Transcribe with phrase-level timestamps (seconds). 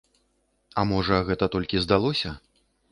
[0.79, 2.29] А можа, гэта толькі здалося?